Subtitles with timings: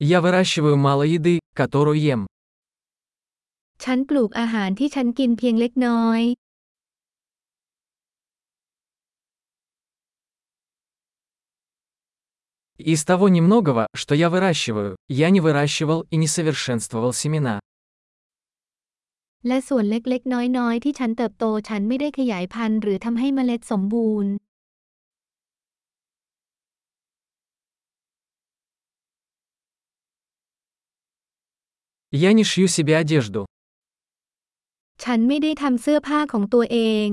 [0.00, 2.26] Я выращиваю мало еды, которую ем.
[3.84, 6.20] ฉันปลูกอาหารที่ฉันกินเพียงเล็กน้อย
[12.92, 17.56] Из того немногого, что я выращиваю, я не выращивал и не совершенствовал семена.
[19.48, 24.32] และส่วนเล็กๆ น้อยๆ ที่ฉันเติบโตฉันไม่ได้ขยายพันธุ์หรือทำให้เมล็ดสมบูรณ์
[32.11, 33.41] Я не шью себе одежду.
[35.03, 37.09] ฉันไม่ได้ทำเสื้อผ้าของตัวเอง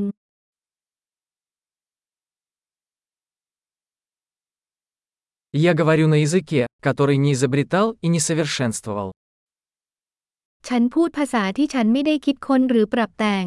[5.52, 9.08] Я говорю на языке, который не изобретал и не совершенствовал.
[10.68, 13.46] ฉันพูดภาษาที่ฉันไม่ได้คิดค้นหรือปรับแต่ง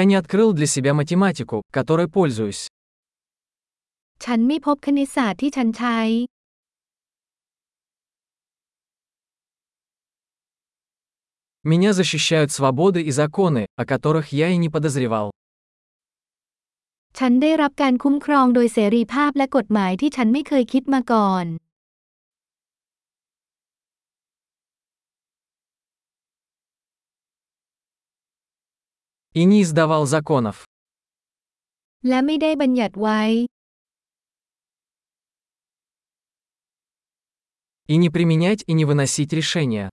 [0.00, 2.68] Я не открыл для себя математику, которой пользуюсь.
[4.24, 6.00] ฉันไม่พบคณิตศาสตร์ที่ฉันใช้
[11.70, 15.26] Меня защищают свободы и законы, о которых я и не подозревал.
[17.18, 21.46] ฉันได้รับการคุ้มครองโดยเสรีภาพและกฎหมายที่ฉันไม่เคยคิดมาก่อน
[29.40, 30.56] И не издавал законов.
[32.08, 33.22] และไม่ได้บัญญัติไว้
[37.92, 39.88] И не применять и не выносить решения.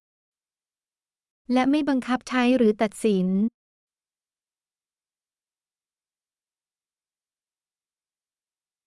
[1.53, 3.27] และไม่บังคับใช้หรือตัดสิน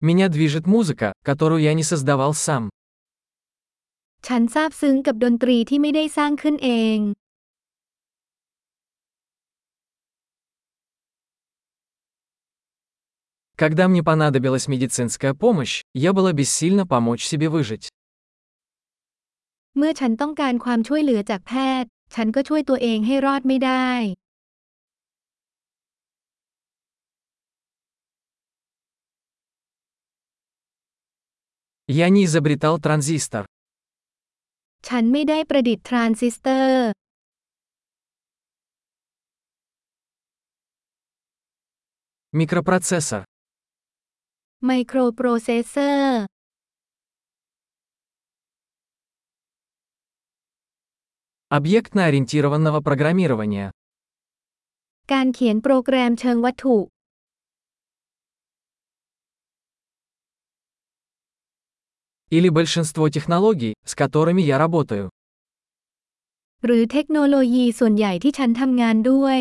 [0.08, 2.62] Меня движет музыка, которую я не создавал сам.
[4.26, 6.98] ฉันซาบซึ้งกับดนตรีที่ไม่ได้สร้างขึ้นเอง
[13.62, 17.88] Когда мне понадобилась медицинская помощь, я была бессильна помочь себе выжить.
[19.76, 21.52] เมื่อฉันต้องการความช่วยเหลือจากแพ
[21.82, 23.90] ทย์ ฉันก็ช่วยตัวเองให้รอดไม่ได้
[32.00, 33.44] Я не изобретал транзистор.
[34.88, 36.84] ฉันไม่ได้ประดิษฐ์ทรานซิสเตอร์
[42.38, 43.22] Микропроцессор.
[44.66, 46.20] ไมโครโปรเซสเซอร์
[51.58, 53.68] Объектно-ориентированного программирования.
[55.12, 56.76] การเขียนโปรแกรมเชิงวัตถุ
[62.36, 65.04] Или большинство технологий, с которыми я работаю.
[66.64, 69.40] หรือเทคโนโลยีส่วนใหญ่ที่ฉันทำงานด้วย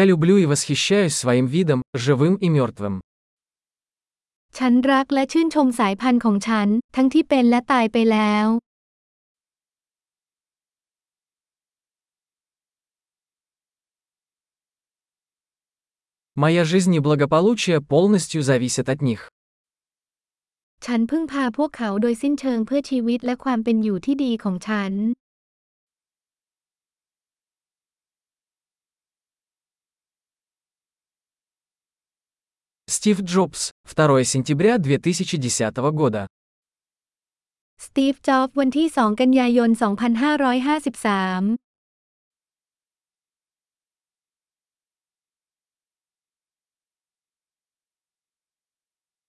[0.00, 3.00] Я люблю и восхищаюсь своим видом, живым и мертвым.
[4.58, 8.46] ฉันรักและชื่นชมสายพันธุ์ของฉัน ทั้งที่เป็นและตายไปแล้ว
[16.42, 19.20] Моя жизнь и благополучие полностью зависят от них.
[20.86, 24.92] ฉันพึ่งพาพวกเขาโดยสิ้นเชิงเพื่อชีวิตและความเป็นอยู่ที่ดีของฉัน
[32.88, 36.26] Стив Джобс, 2 сентября 2010 года.
[37.84, 41.65] สตีฟ จ็อบส์วันที่ 2 กันยายน 2553